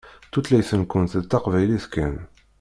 [0.31, 2.15] Tutlayt-nkent d taqbaylit kan.